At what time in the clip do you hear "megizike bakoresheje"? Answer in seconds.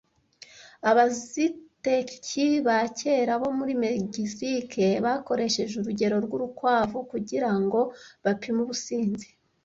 3.83-5.73